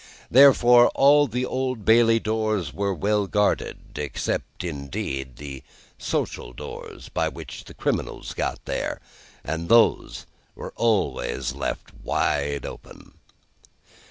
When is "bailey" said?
1.85-2.19